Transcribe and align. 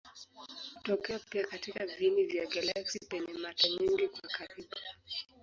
Hutokea 0.75 1.19
pia 1.19 1.47
katika 1.47 1.85
viini 1.85 2.23
vya 2.23 2.45
galaksi 2.45 2.99
penye 2.99 3.33
mata 3.33 3.67
nyingi 3.69 4.07
kwa 4.07 4.29
karibu. 4.29 4.67